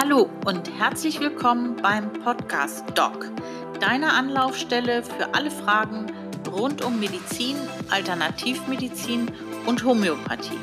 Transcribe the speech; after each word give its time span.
Hallo 0.00 0.30
und 0.46 0.70
herzlich 0.78 1.18
willkommen 1.18 1.74
beim 1.82 2.12
Podcast 2.12 2.84
Doc, 2.94 3.32
deiner 3.80 4.12
Anlaufstelle 4.12 5.02
für 5.02 5.34
alle 5.34 5.50
Fragen 5.50 6.06
rund 6.48 6.84
um 6.84 7.00
Medizin, 7.00 7.56
Alternativmedizin 7.90 9.28
und 9.66 9.82
Homöopathie. 9.82 10.60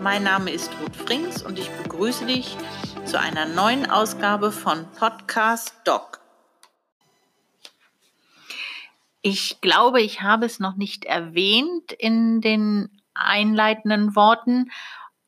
Mein 0.00 0.22
Name 0.22 0.52
ist 0.52 0.70
Ruth 0.80 0.94
Frings 0.94 1.42
und 1.42 1.58
ich 1.58 1.68
begrüße 1.70 2.24
dich 2.26 2.56
zu 3.04 3.18
einer 3.18 3.46
neuen 3.46 3.90
Ausgabe 3.90 4.52
von 4.52 4.86
Podcast 4.96 5.74
Doc. 5.82 6.20
Ich 9.22 9.60
glaube, 9.60 10.00
ich 10.00 10.22
habe 10.22 10.46
es 10.46 10.60
noch 10.60 10.76
nicht 10.76 11.04
erwähnt 11.04 11.90
in 11.98 12.40
den 12.40 13.02
einleitenden 13.14 14.14
Worten 14.14 14.70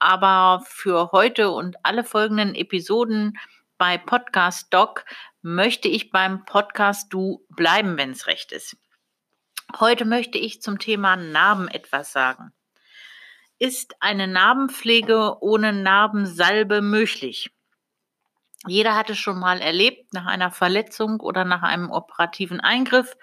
aber 0.05 0.63
für 0.67 1.13
heute 1.13 1.51
und 1.51 1.77
alle 1.83 2.05
folgenden 2.05 2.55
Episoden 2.55 3.39
bei 3.79 3.97
Podcast 3.97 4.67
Doc 4.71 5.07
möchte 5.41 5.89
ich 5.89 6.11
beim 6.11 6.45
Podcast 6.45 7.11
Du 7.11 7.47
bleiben, 7.49 7.97
wenn 7.97 8.11
es 8.11 8.27
recht 8.27 8.53
ist. 8.53 8.77
Heute 9.81 10.05
möchte 10.05 10.37
ich 10.37 10.61
zum 10.61 10.79
Thema 10.79 11.17
Narben 11.17 11.69
etwas 11.69 12.13
sagen. 12.13 12.53
Ist 13.59 13.95
eine 14.01 14.29
Narbenpflege 14.29 15.39
ohne 15.41 15.73
Narbensalbe 15.73 16.83
möglich? 16.83 17.51
Jeder 18.67 18.97
hat 18.97 19.09
es 19.09 19.17
schon 19.17 19.39
mal 19.39 19.59
erlebt, 19.63 20.13
nach 20.13 20.27
einer 20.27 20.51
Verletzung 20.51 21.19
oder 21.21 21.47
nach 21.47 21.63
einem 21.63 21.91
operativen 21.91 22.61
Eingriff, 22.61 23.17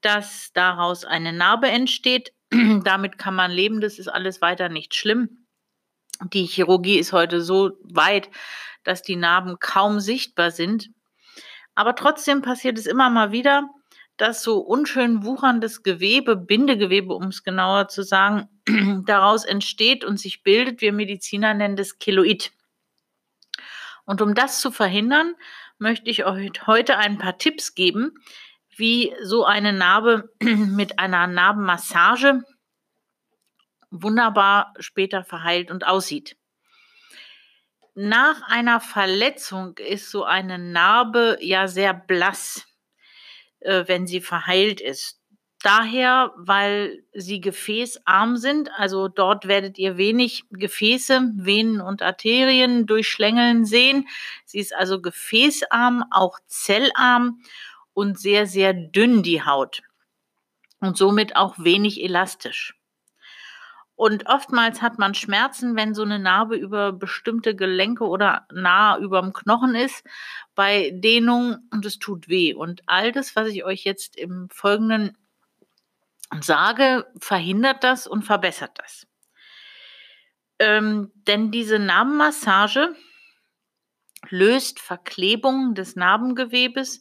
dass 0.00 0.52
daraus 0.52 1.04
eine 1.04 1.32
Narbe 1.32 1.68
entsteht. 1.68 2.32
Damit 2.84 3.18
kann 3.18 3.34
man 3.34 3.50
leben, 3.50 3.80
das 3.80 3.98
ist 3.98 4.08
alles 4.08 4.40
weiter 4.40 4.68
nicht 4.68 4.94
schlimm. 4.94 5.47
Die 6.32 6.46
Chirurgie 6.46 6.98
ist 6.98 7.12
heute 7.12 7.42
so 7.42 7.72
weit, 7.82 8.30
dass 8.84 9.02
die 9.02 9.16
Narben 9.16 9.58
kaum 9.58 10.00
sichtbar 10.00 10.50
sind. 10.50 10.90
Aber 11.74 11.94
trotzdem 11.94 12.42
passiert 12.42 12.78
es 12.78 12.86
immer 12.86 13.08
mal 13.10 13.30
wieder, 13.30 13.68
dass 14.16 14.42
so 14.42 14.58
unschön 14.58 15.24
wucherndes 15.24 15.84
Gewebe, 15.84 16.36
Bindegewebe, 16.36 17.14
um 17.14 17.28
es 17.28 17.44
genauer 17.44 17.88
zu 17.88 18.02
sagen, 18.02 18.48
daraus 19.06 19.44
entsteht 19.44 20.04
und 20.04 20.18
sich 20.18 20.42
bildet. 20.42 20.80
Wir 20.80 20.92
Mediziner 20.92 21.54
nennen 21.54 21.76
das 21.76 21.98
Keloid. 21.98 22.50
Und 24.04 24.20
um 24.20 24.34
das 24.34 24.60
zu 24.60 24.72
verhindern, 24.72 25.34
möchte 25.78 26.10
ich 26.10 26.24
euch 26.24 26.66
heute 26.66 26.98
ein 26.98 27.18
paar 27.18 27.38
Tipps 27.38 27.74
geben, 27.74 28.12
wie 28.76 29.14
so 29.22 29.44
eine 29.44 29.72
Narbe 29.72 30.32
mit 30.40 30.98
einer 30.98 31.28
Narbenmassage 31.28 32.42
wunderbar 33.90 34.74
später 34.78 35.24
verheilt 35.24 35.70
und 35.70 35.86
aussieht. 35.86 36.36
Nach 37.94 38.42
einer 38.42 38.80
Verletzung 38.80 39.76
ist 39.78 40.10
so 40.10 40.24
eine 40.24 40.58
Narbe 40.58 41.38
ja 41.40 41.66
sehr 41.66 41.94
blass, 41.94 42.64
äh, 43.60 43.84
wenn 43.86 44.06
sie 44.06 44.20
verheilt 44.20 44.80
ist. 44.80 45.18
Daher, 45.62 46.32
weil 46.36 47.02
sie 47.12 47.40
gefäßarm 47.40 48.36
sind, 48.36 48.70
also 48.76 49.08
dort 49.08 49.48
werdet 49.48 49.76
ihr 49.76 49.96
wenig 49.96 50.44
Gefäße, 50.50 51.32
Venen 51.34 51.80
und 51.80 52.00
Arterien 52.00 52.86
durchschlängeln 52.86 53.64
sehen. 53.64 54.06
Sie 54.44 54.60
ist 54.60 54.72
also 54.72 55.00
gefäßarm, 55.00 56.04
auch 56.12 56.38
zellarm 56.46 57.42
und 57.92 58.20
sehr, 58.20 58.46
sehr 58.46 58.72
dünn 58.72 59.24
die 59.24 59.42
Haut 59.42 59.82
und 60.78 60.96
somit 60.96 61.34
auch 61.34 61.56
wenig 61.58 62.00
elastisch. 62.04 62.77
Und 63.98 64.26
oftmals 64.28 64.80
hat 64.80 65.00
man 65.00 65.12
Schmerzen, 65.14 65.74
wenn 65.74 65.92
so 65.92 66.02
eine 66.02 66.20
Narbe 66.20 66.54
über 66.54 66.92
bestimmte 66.92 67.56
Gelenke 67.56 68.04
oder 68.04 68.46
nah 68.52 68.96
über 68.96 69.20
dem 69.20 69.32
Knochen 69.32 69.74
ist, 69.74 70.04
bei 70.54 70.92
Dehnung 70.94 71.56
und 71.72 71.84
es 71.84 71.98
tut 71.98 72.28
weh. 72.28 72.54
Und 72.54 72.84
all 72.86 73.10
das, 73.10 73.34
was 73.34 73.48
ich 73.48 73.64
euch 73.64 73.82
jetzt 73.82 74.16
im 74.16 74.48
Folgenden 74.50 75.18
sage, 76.40 77.06
verhindert 77.18 77.82
das 77.82 78.06
und 78.06 78.22
verbessert 78.22 78.78
das. 78.78 79.08
Ähm, 80.60 81.10
denn 81.26 81.50
diese 81.50 81.80
Narbenmassage 81.80 82.94
löst 84.30 84.78
Verklebung 84.78 85.74
des 85.74 85.96
Narbengewebes 85.96 87.00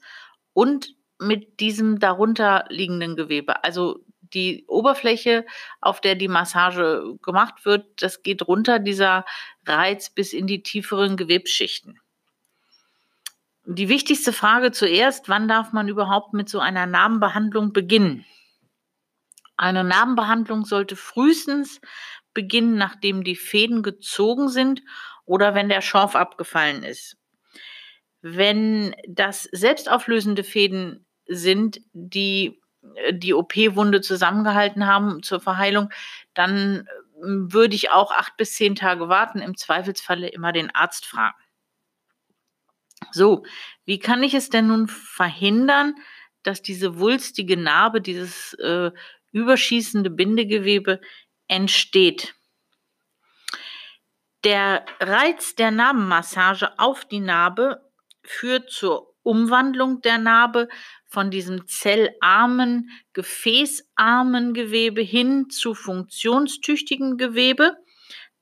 und 0.54 0.96
mit 1.20 1.60
diesem 1.60 2.00
darunter 2.00 2.66
liegenden 2.70 3.16
Gewebe. 3.16 3.64
Also 3.64 4.04
die 4.34 4.66
Oberfläche, 4.68 5.46
auf 5.82 6.02
der 6.02 6.16
die 6.16 6.28
Massage 6.28 7.18
gemacht 7.22 7.66
wird, 7.66 8.02
das 8.02 8.24
geht 8.24 8.48
runter, 8.48 8.80
dieser 8.80 9.26
Reiz 9.66 10.10
bis 10.10 10.34
in 10.34 10.48
die 10.48 10.64
tieferen 10.64 11.18
Gewebsschichten. 11.18 12.00
Die 13.66 13.90
wichtigste 13.90 14.32
Frage 14.32 14.72
zuerst, 14.72 15.28
wann 15.28 15.48
darf 15.48 15.74
man 15.74 15.90
überhaupt 15.90 16.34
mit 16.34 16.48
so 16.48 16.60
einer 16.60 16.86
Narbenbehandlung 16.86 17.74
beginnen? 17.74 18.26
Eine 19.58 19.84
Narbenbehandlung 19.84 20.64
sollte 20.64 20.96
frühestens 20.96 21.82
beginnen, 22.34 22.76
nachdem 22.78 23.24
die 23.24 23.36
Fäden 23.36 23.84
gezogen 23.84 24.48
sind 24.48 24.84
oder 25.26 25.56
wenn 25.56 25.68
der 25.68 25.82
Schorf 25.82 26.16
abgefallen 26.16 26.84
ist. 26.84 27.18
Wenn 28.22 28.96
das 29.08 29.44
selbstauflösende 29.52 30.44
Fäden 30.44 31.06
sind, 31.28 31.82
die 31.94 32.62
die 33.12 33.34
OP-Wunde 33.34 34.02
zusammengehalten 34.02 34.88
haben 34.88 35.24
zur 35.24 35.40
Verheilung, 35.40 35.90
dann 36.34 36.88
ähm, 37.24 37.52
würde 37.52 37.76
ich 37.76 37.90
auch 37.90 38.12
acht 38.12 38.38
bis 38.38 38.54
zehn 38.54 38.76
Tage 38.76 39.10
warten, 39.10 39.40
im 39.40 39.58
Zweifelsfalle 39.58 40.28
immer 40.30 40.52
den 40.52 40.74
Arzt 40.74 41.06
fragen. 41.06 41.38
So, 43.12 43.46
wie 43.86 44.00
kann 44.00 44.24
ich 44.24 44.34
es 44.34 44.50
denn 44.50 44.68
nun 44.68 44.88
verhindern, 44.88 45.96
dass 46.44 46.62
diese 46.62 47.00
wulstige 47.00 47.58
Narbe, 47.58 48.02
dieses 48.02 48.54
äh, 48.56 48.92
überschießende 49.32 50.10
Bindegewebe 50.10 51.00
entsteht? 51.48 52.36
Der 54.44 54.86
Reiz 55.00 55.56
der 55.56 55.72
Narbenmassage 55.72 56.80
auf 56.80 57.06
die 57.06 57.20
Narbe 57.20 57.82
führt 58.24 58.72
zur 58.72 59.14
Umwandlung 59.28 60.02
der 60.02 60.18
Narbe 60.18 60.70
von 61.06 61.30
diesem 61.30 61.68
zellarmen, 61.68 62.90
gefäßarmen 63.14 64.54
Gewebe 64.54 65.02
hin 65.02 65.50
zu 65.50 65.74
funktionstüchtigen 65.74 67.18
Gewebe. 67.18 67.76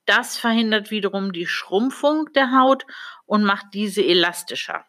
Das 0.04 0.38
verhindert 0.38 0.90
wiederum 0.90 1.32
die 1.32 1.46
Schrumpfung 1.46 2.32
der 2.34 2.52
Haut 2.52 2.86
und 3.24 3.44
macht 3.44 3.66
diese 3.74 4.02
elastischer. 4.02 4.86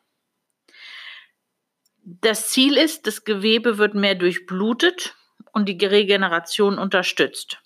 Das 2.03 2.50
Ziel 2.50 2.78
ist, 2.78 3.07
das 3.07 3.25
Gewebe 3.25 3.78
wird 3.78 3.96
mehr 3.96 4.16
durchblutet 4.16 5.16
und 5.52 5.68
die 5.68 5.86
Regeneration 5.86 6.78
unterstützt. 6.78 7.59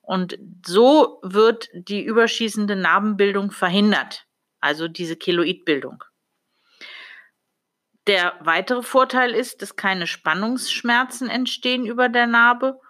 Und 0.00 0.38
so 0.64 1.18
wird 1.22 1.68
die 1.72 2.04
überschießende 2.04 2.76
Narbenbildung 2.76 3.50
verhindert, 3.50 4.26
also 4.60 4.86
diese 4.86 5.16
Keloidbildung. 5.16 6.04
Der 8.06 8.34
weitere 8.40 8.82
Vorteil 8.82 9.30
ist, 9.30 9.62
dass 9.62 9.76
keine 9.76 10.06
Spannungsschmerzen 10.06 11.30
entstehen 11.30 11.86
über 11.86 12.08
der 12.08 12.26
Narbe 12.26 12.80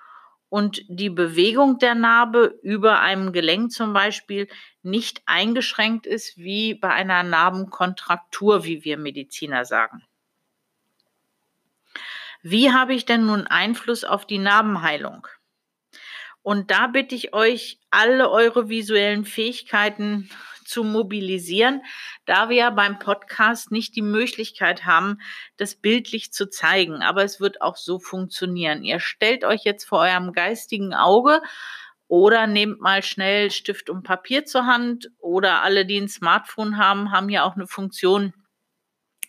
und 0.49 0.83
die 0.89 1.11
Bewegung 1.11 1.79
der 1.79 1.95
Narbe 1.95 2.59
über 2.63 3.01
einem 3.01 3.33
Gelenk 3.33 3.73
zum 3.73 3.93
Beispiel 3.93 4.49
nicht 4.83 5.23
eingeschränkt 5.27 6.07
ist 6.07 6.37
wie 6.37 6.75
bei 6.75 6.91
einer 6.91 7.23
Narbenkontraktur, 7.23 8.65
wie 8.65 8.85
wir 8.85 8.99
Mediziner 8.99 9.65
sagen. 9.65 10.05
Wie 12.43 12.73
habe 12.73 12.93
ich 12.95 13.07
denn 13.07 13.25
nun 13.25 13.47
Einfluss 13.47 14.05
auf 14.05 14.27
die 14.27 14.39
Narbenheilung? 14.39 15.27
Und 16.43 16.71
da 16.71 16.89
bitte 16.89 17.15
ich 17.15 17.33
euch, 17.33 17.79
alle 17.91 18.31
eure 18.31 18.69
visuellen 18.69 19.25
Fähigkeiten 19.25 20.29
zu 20.65 20.85
mobilisieren, 20.85 21.83
da 22.25 22.49
wir 22.49 22.71
beim 22.71 22.99
Podcast 22.99 23.71
nicht 23.71 23.97
die 23.97 24.03
Möglichkeit 24.03 24.85
haben, 24.85 25.19
das 25.57 25.77
bildlich 25.77 26.33
zu 26.33 26.49
zeigen. 26.49 27.03
Aber 27.03 27.25
es 27.25 27.41
wird 27.41 27.63
auch 27.63 27.77
so 27.77 27.99
funktionieren. 27.99 28.83
Ihr 28.83 29.01
stellt 29.01 29.45
euch 29.45 29.65
jetzt 29.65 29.85
vor 29.85 30.01
eurem 30.01 30.33
geistigen 30.33 30.95
Auge 30.95 31.41
oder 32.09 32.47
nehmt 32.47 32.81
mal 32.81 33.03
schnell 33.03 33.51
Stift 33.51 33.91
und 33.91 34.03
Papier 34.03 34.45
zur 34.45 34.67
Hand 34.67 35.11
oder 35.19 35.63
alle, 35.63 35.87
die 35.87 36.01
ein 36.01 36.09
Smartphone 36.09 36.79
haben, 36.79 37.13
haben 37.13 37.29
ja 37.29 37.45
auch 37.45 37.55
eine 37.55 37.67
Funktion, 37.67 38.33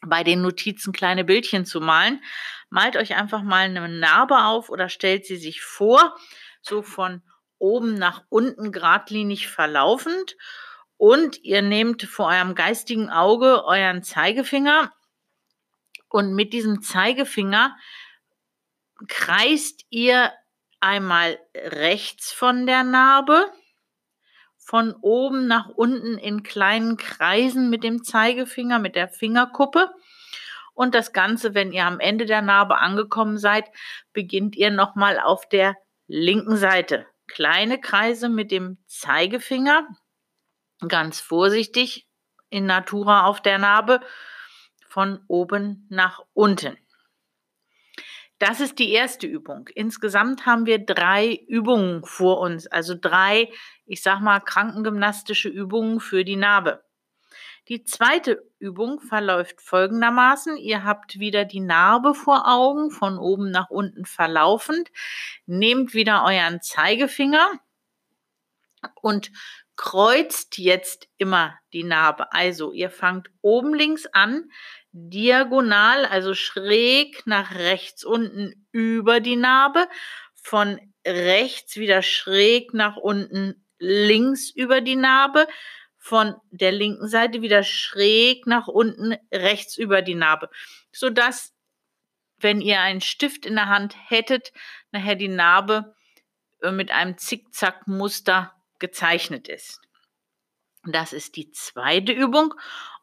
bei 0.07 0.23
den 0.23 0.41
Notizen 0.41 0.93
kleine 0.93 1.23
Bildchen 1.23 1.65
zu 1.65 1.81
malen. 1.81 2.23
Malt 2.69 2.95
euch 2.95 3.15
einfach 3.15 3.41
mal 3.41 3.65
eine 3.65 3.87
Narbe 3.87 4.45
auf 4.45 4.69
oder 4.69 4.89
stellt 4.89 5.25
sie 5.25 5.37
sich 5.37 5.61
vor, 5.61 6.15
so 6.61 6.81
von 6.81 7.21
oben 7.57 7.95
nach 7.95 8.23
unten 8.29 8.71
geradlinig 8.71 9.47
verlaufend 9.47 10.35
und 10.97 11.43
ihr 11.43 11.61
nehmt 11.61 12.03
vor 12.03 12.27
eurem 12.27 12.55
geistigen 12.55 13.09
Auge 13.09 13.65
euren 13.65 14.03
Zeigefinger 14.03 14.91
und 16.09 16.33
mit 16.33 16.53
diesem 16.53 16.81
Zeigefinger 16.81 17.75
kreist 19.07 19.85
ihr 19.89 20.31
einmal 20.79 21.39
rechts 21.53 22.31
von 22.31 22.65
der 22.65 22.83
Narbe, 22.83 23.51
von 24.57 24.93
oben 25.01 25.47
nach 25.47 25.67
unten 25.67 26.17
in 26.17 26.43
kleinen 26.43 26.97
Kreisen 26.97 27.69
mit 27.69 27.83
dem 27.83 28.03
Zeigefinger, 28.03 28.79
mit 28.79 28.95
der 28.95 29.09
Fingerkuppe. 29.09 29.91
Und 30.73 30.95
das 30.95 31.13
Ganze, 31.13 31.53
wenn 31.53 31.71
ihr 31.71 31.85
am 31.85 31.99
Ende 31.99 32.25
der 32.25 32.41
Narbe 32.41 32.77
angekommen 32.77 33.37
seid, 33.37 33.65
beginnt 34.13 34.55
ihr 34.55 34.71
nochmal 34.71 35.19
auf 35.19 35.47
der 35.47 35.75
linken 36.07 36.57
Seite. 36.57 37.05
Kleine 37.27 37.79
Kreise 37.79 38.29
mit 38.29 38.51
dem 38.51 38.77
Zeigefinger, 38.87 39.87
ganz 40.87 41.19
vorsichtig 41.19 42.07
in 42.49 42.65
Natura 42.65 43.25
auf 43.25 43.41
der 43.41 43.57
Narbe, 43.57 44.01
von 44.87 45.19
oben 45.27 45.85
nach 45.89 46.21
unten. 46.33 46.77
Das 48.39 48.61
ist 48.61 48.79
die 48.79 48.91
erste 48.91 49.27
Übung. 49.27 49.69
Insgesamt 49.75 50.45
haben 50.45 50.65
wir 50.65 50.79
drei 50.79 51.33
Übungen 51.47 52.03
vor 52.05 52.39
uns, 52.39 52.67
also 52.67 52.95
drei, 52.99 53.51
ich 53.85 54.01
sag 54.01 54.19
mal, 54.19 54.39
krankengymnastische 54.39 55.49
Übungen 55.49 55.99
für 55.99 56.23
die 56.23 56.35
Narbe. 56.35 56.83
Die 57.67 57.83
zweite 57.83 58.43
Übung 58.59 58.99
verläuft 58.99 59.61
folgendermaßen. 59.61 60.55
Ihr 60.57 60.83
habt 60.83 61.19
wieder 61.19 61.45
die 61.45 61.61
Narbe 61.61 62.13
vor 62.13 62.47
Augen, 62.47 62.91
von 62.91 63.17
oben 63.17 63.49
nach 63.51 63.69
unten 63.69 64.05
verlaufend. 64.05 64.91
Nehmt 65.45 65.93
wieder 65.93 66.23
euren 66.23 66.61
Zeigefinger 66.61 67.47
und 69.01 69.31
kreuzt 69.75 70.57
jetzt 70.57 71.07
immer 71.17 71.57
die 71.73 71.83
Narbe. 71.83 72.31
Also 72.31 72.71
ihr 72.71 72.89
fangt 72.89 73.29
oben 73.41 73.73
links 73.73 74.05
an, 74.07 74.49
diagonal, 74.91 76.05
also 76.05 76.33
schräg 76.33 77.25
nach 77.25 77.55
rechts 77.55 78.03
unten 78.03 78.67
über 78.71 79.19
die 79.19 79.35
Narbe, 79.35 79.87
von 80.35 80.79
rechts 81.05 81.75
wieder 81.75 82.01
schräg 82.01 82.73
nach 82.73 82.95
unten 82.95 83.65
links 83.77 84.49
über 84.49 84.81
die 84.81 84.95
Narbe, 84.95 85.47
von 85.97 86.35
der 86.51 86.71
linken 86.71 87.07
Seite 87.07 87.41
wieder 87.41 87.63
schräg 87.63 88.45
nach 88.45 88.67
unten 88.67 89.17
rechts 89.33 89.75
über 89.75 90.01
die 90.01 90.15
Narbe, 90.15 90.49
sodass, 90.91 91.53
wenn 92.37 92.61
ihr 92.61 92.79
einen 92.79 93.01
Stift 93.01 93.45
in 93.45 93.55
der 93.55 93.69
Hand 93.69 93.95
hättet, 94.07 94.53
nachher 94.91 95.15
die 95.15 95.27
Narbe 95.27 95.95
äh, 96.61 96.71
mit 96.71 96.91
einem 96.91 97.17
Zickzackmuster 97.17 98.53
gezeichnet 98.79 99.47
ist. 99.47 99.81
Das 100.85 101.13
ist 101.13 101.35
die 101.35 101.51
zweite 101.51 102.11
Übung. 102.11 102.53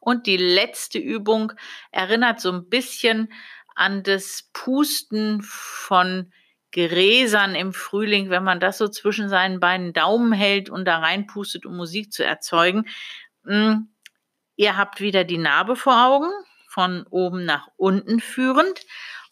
Und 0.01 0.27
die 0.27 0.37
letzte 0.37 0.99
Übung 0.99 1.53
erinnert 1.91 2.41
so 2.41 2.51
ein 2.51 2.69
bisschen 2.69 3.33
an 3.75 4.03
das 4.03 4.51
Pusten 4.53 5.43
von 5.43 6.33
Gräsern 6.73 7.55
im 7.55 7.73
Frühling, 7.73 8.31
wenn 8.31 8.45
man 8.45 8.59
das 8.59 8.79
so 8.79 8.89
zwischen 8.89 9.29
seinen 9.29 9.61
beiden 9.61 9.93
Daumen 9.93 10.33
hält 10.33 10.71
und 10.71 10.87
da 10.87 10.99
reinpustet, 10.99 11.67
um 11.67 11.77
Musik 11.77 12.13
zu 12.13 12.25
erzeugen. 12.25 12.89
Hm, 13.45 13.95
ihr 14.57 14.77
habt 14.77 15.01
wieder 15.01 15.25
die 15.25 15.39
Narbe 15.39 15.77
vor 15.77 16.05
Augen, 16.07 16.31
von 16.69 17.07
oben 17.11 17.45
nach 17.45 17.69
unten 17.77 18.21
führend 18.21 18.81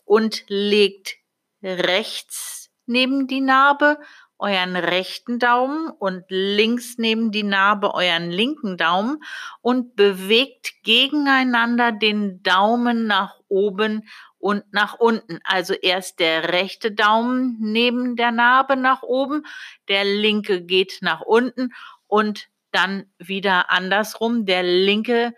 und 0.04 0.44
legt 0.48 1.16
rechts 1.62 2.70
neben 2.84 3.26
die 3.26 3.40
Narbe 3.40 3.98
euren 4.40 4.75
rechten 4.75 5.38
Daumen 5.38 5.90
und 5.90 6.25
links 6.28 6.96
neben 6.98 7.31
die 7.31 7.42
Narbe 7.42 7.94
euren 7.94 8.31
linken 8.31 8.76
Daumen 8.76 9.22
und 9.60 9.96
bewegt 9.96 10.82
gegeneinander 10.82 11.92
den 11.92 12.42
Daumen 12.42 13.06
nach 13.06 13.38
oben 13.48 14.08
und 14.38 14.64
nach 14.72 14.94
unten. 14.94 15.38
Also 15.44 15.75
erst 15.75 16.19
der 16.19 16.52
rechte 16.52 16.92
Daumen 16.92 17.56
neben 17.60 18.16
der 18.16 18.32
Narbe 18.32 18.76
nach 18.76 19.02
oben, 19.02 19.44
der 19.88 20.04
linke 20.04 20.62
geht 20.62 20.98
nach 21.02 21.20
unten 21.20 21.72
und 22.06 22.48
dann 22.72 23.04
wieder 23.19 23.70
andersrum. 23.70 24.46
Der 24.46 24.62
linke 24.62 25.34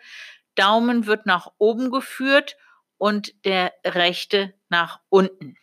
Daumen 0.55 1.07
wird 1.07 1.27
nach 1.27 1.49
oben 1.59 1.91
geführt 1.91 2.57
und 2.99 3.45
der 3.45 3.73
rechte 3.85 4.55
nach 4.69 5.01
unten. 5.09 5.57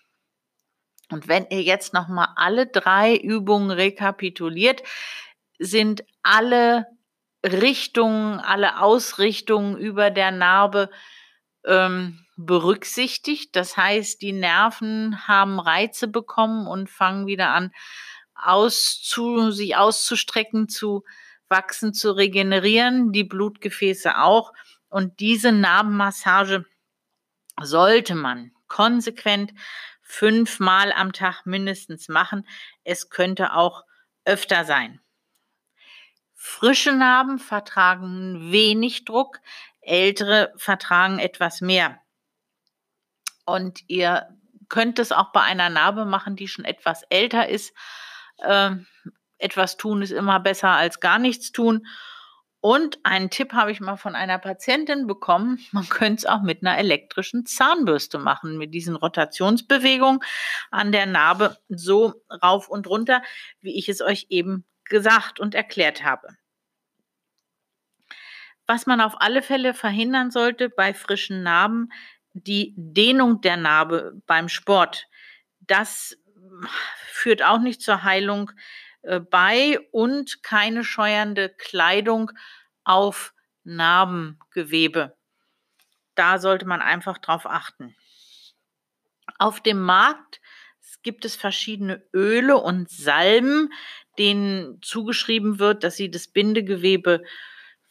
Und 1.12 1.28
wenn 1.28 1.48
ihr 1.50 1.64
jetzt 1.64 1.94
nochmal 1.94 2.30
alle 2.36 2.68
drei 2.68 3.16
Übungen 3.16 3.72
rekapituliert, 3.72 4.84
sind 5.58 6.04
alle 6.24 6.86
Richtungen, 7.44 8.40
alle 8.40 8.82
Ausrichtungen 8.82 9.78
über 9.78 10.12
der 10.12 10.32
Narbe 10.32 10.90
ähm, 11.66 12.26
berücksichtigt. 12.36 13.56
Das 13.56 13.76
heißt, 13.76 14.22
die 14.22 14.34
Nerven 14.34 15.28
haben 15.28 15.60
Reize 15.60 16.08
bekommen 16.08 16.68
und 16.68 16.90
fangen 16.90 17.28
wieder 17.28 17.50
an, 17.50 17.72
auszu, 18.36 19.52
sich 19.52 19.76
auszustrecken, 19.76 20.70
zu 20.70 21.04
wachsen, 21.50 21.94
zu 21.94 22.12
regenerieren, 22.12 23.12
die 23.12 23.24
Blutgefäße 23.24 24.18
auch. 24.18 24.54
Und 24.90 25.20
diese 25.20 25.52
Narbenmassage 25.52 26.66
sollte 27.62 28.16
man 28.16 28.52
konsequent 28.68 29.52
fünfmal 30.10 30.92
am 30.92 31.14
Tag 31.14 31.46
mindestens 31.46 32.10
machen. 32.10 32.48
Es 32.84 33.12
könnte 33.12 33.54
auch 33.54 33.86
öfter 34.26 34.66
sein. 34.66 35.00
Frische 36.34 36.94
Narben 36.94 37.38
vertragen 37.38 38.52
wenig 38.52 39.06
Druck, 39.06 39.40
ältere 39.82 40.52
vertragen 40.58 41.20
etwas 41.20 41.62
mehr. 41.62 42.02
Und 43.46 43.82
ihr 43.88 44.36
könnt 44.68 44.98
es 44.98 45.12
auch 45.12 45.32
bei 45.32 45.42
einer 45.42 45.70
Narbe 45.70 46.06
machen, 46.06 46.36
die 46.36 46.48
schon 46.48 46.66
etwas 46.66 47.04
älter 47.04 47.48
ist. 47.48 47.74
Ähm, 48.44 48.88
etwas 49.38 49.78
tun 49.78 50.02
ist 50.02 50.12
immer 50.12 50.40
besser 50.40 50.70
als 50.70 51.00
gar 51.00 51.20
nichts 51.20 51.52
tun. 51.52 51.86
Und 52.62 53.00
einen 53.04 53.30
Tipp 53.30 53.54
habe 53.54 53.72
ich 53.72 53.80
mal 53.80 53.96
von 53.96 54.16
einer 54.16 54.38
Patientin 54.38 55.08
bekommen. 55.08 55.60
Man 55.72 55.88
könnte 55.88 56.20
es 56.20 56.26
auch 56.26 56.42
mit 56.42 56.62
einer 56.62 56.78
elektrischen 56.78 57.46
Zahnbürste 57.46 58.18
machen, 58.18 58.58
mit 58.58 58.74
diesen 58.74 58.96
Rotationsbewegungen 58.96 60.20
an 60.72 60.92
der 60.92 61.06
Narbe 61.06 61.58
so 61.70 62.14
rauf 62.44 62.68
und 62.70 62.88
runter, 62.88 63.22
wie 63.62 63.78
ich 63.78 63.88
es 63.88 64.02
euch 64.02 64.28
eben 64.30 64.66
gesagt 64.86 65.40
und 65.40 65.56
erklärt 65.56 66.04
habe. 66.04 66.28
Was 68.68 68.86
man 68.86 69.02
auf 69.02 69.20
alle 69.20 69.42
Fälle 69.42 69.74
verhindern 69.74 70.30
sollte 70.30 70.70
bei 70.70 70.94
frischen 70.94 71.42
Narben, 71.42 71.90
die 72.34 72.74
Dehnung 72.78 73.42
der 73.42 73.58
Narbe 73.58 74.22
beim 74.28 74.50
Sport. 74.50 75.08
Das 75.62 76.18
führt 76.98 77.42
auch 77.44 77.60
nicht 77.60 77.82
zur 77.82 78.04
Heilung 78.04 78.52
äh, 79.02 79.20
bei 79.20 79.80
und 79.92 80.44
keine 80.44 80.84
scheuernde 80.84 81.50
Kleidung 81.50 82.32
auf 82.84 83.34
Narbengewebe. 83.64 85.16
Da 86.16 86.40
sollte 86.40 86.66
man 86.66 86.82
einfach 86.82 87.18
drauf 87.18 87.46
achten. 87.46 87.96
Auf 89.38 89.62
dem 89.62 89.82
Markt 89.82 90.42
gibt 91.02 91.24
es 91.24 91.36
verschiedene 91.36 92.04
Öle 92.14 92.58
und 92.58 92.90
Salben, 92.90 93.72
denen 94.18 94.82
zugeschrieben 94.82 95.60
wird, 95.60 95.84
dass 95.84 95.96
sie 95.96 96.12
das 96.12 96.28
Bindegewebe 96.28 97.24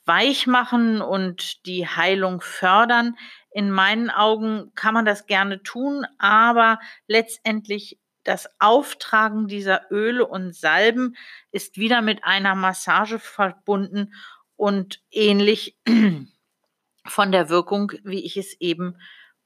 weich 0.04 0.46
machen 0.46 1.00
und 1.00 1.66
die 1.66 1.86
Heilung 1.86 2.40
fördern. 2.40 3.16
In 3.50 3.70
meinen 3.70 4.10
Augen 4.10 4.72
kann 4.74 4.94
man 4.94 5.04
das 5.04 5.26
gerne 5.26 5.62
tun, 5.62 6.06
aber 6.18 6.80
letztendlich 7.06 7.98
das 8.28 8.46
Auftragen 8.58 9.48
dieser 9.48 9.90
Öle 9.90 10.26
und 10.26 10.54
Salben 10.54 11.16
ist 11.50 11.78
wieder 11.78 12.02
mit 12.02 12.24
einer 12.24 12.54
Massage 12.54 13.18
verbunden 13.18 14.12
und 14.54 15.00
ähnlich 15.10 15.78
von 17.06 17.32
der 17.32 17.48
Wirkung, 17.48 17.92
wie 18.04 18.22
ich 18.22 18.36
es 18.36 18.52
eben 18.60 18.98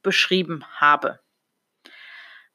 beschrieben 0.03 0.65
habe. 0.75 1.21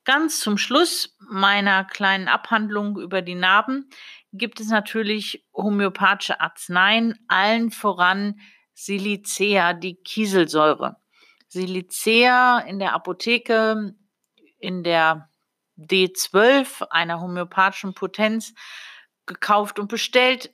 Ganz 0.04 0.42
zum 0.42 0.58
Schluss 0.58 1.16
meiner 1.20 1.86
kleinen 1.86 2.28
Abhandlung 2.28 3.00
über 3.00 3.22
die 3.22 3.36
Narben 3.36 3.90
gibt 4.34 4.60
es 4.60 4.68
natürlich 4.68 5.46
homöopathische 5.54 6.42
Arzneien, 6.42 7.18
allen 7.30 7.72
voran 7.72 8.42
Silicea, 8.74 9.72
die 9.72 9.96
Kieselsäure. 9.96 10.98
Silicea 11.48 12.60
in 12.60 12.80
der 12.80 12.94
Apotheke, 12.94 13.96
in 14.60 14.84
der 14.84 15.30
D12 15.78 16.88
einer 16.90 17.22
homöopathischen 17.22 17.94
Potenz 17.94 18.54
gekauft 19.26 19.80
und 19.80 19.88
bestellt 19.88 20.54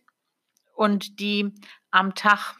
und 0.75 1.19
die 1.19 1.53
am 1.91 2.15
Tag 2.15 2.55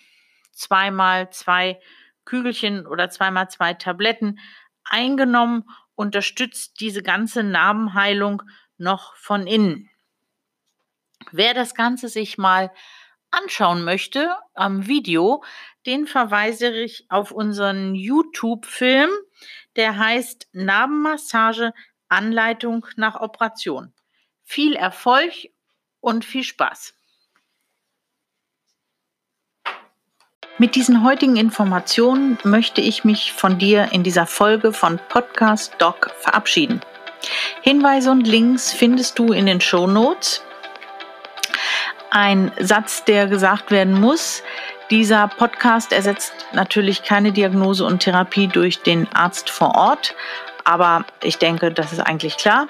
zweimal 0.52 1.30
zwei 1.32 1.80
Kügelchen 2.26 2.88
oder 2.88 3.10
zweimal 3.10 3.50
zwei 3.50 3.74
Tabletten 3.74 4.40
eingenommen, 4.86 5.64
unterstützt 5.96 6.80
diese 6.80 7.04
ganze 7.04 7.44
Narbenheilung 7.44 8.44
noch 8.78 9.16
von 9.16 9.48
innen. 9.48 9.90
Wer 11.32 11.54
das 11.54 11.76
Ganze 11.76 12.10
sich 12.10 12.38
mal 12.38 12.72
anschauen 13.32 13.84
möchte 13.84 14.36
am 14.54 14.88
Video, 14.88 15.44
den 15.86 16.06
verweise 16.08 16.70
ich 16.70 17.06
auf 17.10 17.32
unseren 17.32 17.96
YouTube-Film, 17.96 19.10
der 19.76 19.98
heißt 19.98 20.50
Narbenmassage 20.54 21.74
Anleitung 22.14 22.86
nach 22.96 23.20
Operation. 23.20 23.94
Viel 24.44 24.76
Erfolg 24.76 25.34
und 26.00 26.26
viel 26.26 26.44
Spaß! 26.44 26.94
Mit 30.60 30.76
diesen 30.76 31.04
heutigen 31.04 31.36
Informationen 31.36 32.38
möchte 32.44 32.80
ich 32.80 33.04
mich 33.04 33.34
von 33.34 33.58
dir 33.58 33.90
in 33.92 34.04
dieser 34.04 34.28
Folge 34.28 34.72
von 34.72 35.00
Podcast 35.10 35.74
Doc 35.80 36.12
verabschieden. 36.20 36.80
Hinweise 37.64 38.12
und 38.12 38.28
Links 38.28 38.72
findest 38.72 39.18
du 39.18 39.34
in 39.34 39.48
den 39.48 39.62
Show 39.62 39.88
Notes. 39.88 40.44
Ein 42.12 42.52
Satz, 42.60 43.04
der 43.04 43.26
gesagt 43.26 43.72
werden 43.72 44.00
muss. 44.00 44.44
Dieser 44.92 45.28
Podcast 45.28 45.92
ersetzt 45.92 46.34
natürlich 46.54 47.02
keine 47.02 47.32
Diagnose 47.32 47.84
und 47.84 48.04
Therapie 48.04 48.48
durch 48.48 48.84
den 48.84 49.12
Arzt 49.12 49.50
vor 49.50 49.74
Ort, 49.74 50.14
aber 50.64 51.06
ich 51.22 51.38
denke, 51.38 51.72
das 51.72 51.92
ist 51.92 52.00
eigentlich 52.00 52.38
klar. 52.38 52.68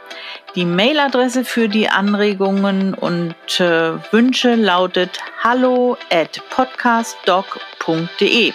Die 0.55 0.65
Mailadresse 0.65 1.45
für 1.45 1.69
die 1.69 1.89
Anregungen 1.89 2.93
und 2.93 3.35
äh, 3.59 3.93
Wünsche 4.11 4.55
lautet 4.55 5.19
hallo 5.43 5.97
at 6.11 6.41
podcastdoc.de. 6.49 8.53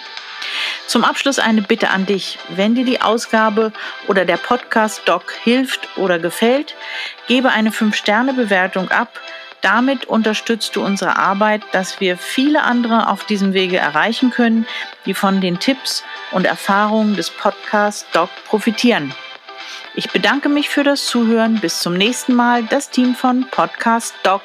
Zum 0.87 1.03
Abschluss 1.03 1.39
eine 1.39 1.61
Bitte 1.61 1.89
an 1.89 2.05
dich. 2.05 2.39
Wenn 2.49 2.75
dir 2.75 2.85
die 2.85 3.01
Ausgabe 3.01 3.71
oder 4.07 4.25
der 4.25 4.37
Podcast 4.37 5.01
Doc 5.05 5.33
hilft 5.43 5.97
oder 5.97 6.19
gefällt, 6.19 6.75
gebe 7.27 7.49
eine 7.49 7.71
5-Sterne-Bewertung 7.71 8.89
ab. 8.89 9.19
Damit 9.61 10.05
unterstützt 10.05 10.75
du 10.75 10.83
unsere 10.83 11.17
Arbeit, 11.17 11.61
dass 11.73 11.99
wir 11.99 12.17
viele 12.17 12.63
andere 12.63 13.09
auf 13.09 13.25
diesem 13.25 13.53
Wege 13.53 13.77
erreichen 13.77 14.31
können, 14.31 14.65
die 15.05 15.13
von 15.13 15.41
den 15.41 15.59
Tipps 15.59 16.03
und 16.31 16.45
Erfahrungen 16.45 17.15
des 17.15 17.29
Podcast 17.29 18.07
Doc 18.13 18.29
profitieren. 18.45 19.13
Ich 19.95 20.11
bedanke 20.11 20.49
mich 20.49 20.69
für 20.69 20.83
das 20.83 21.05
Zuhören. 21.05 21.59
Bis 21.59 21.79
zum 21.79 21.93
nächsten 21.93 22.35
Mal. 22.35 22.63
Das 22.63 22.89
Team 22.89 23.15
von 23.15 23.47
Podcast 23.49 24.13
Doc. 24.23 24.41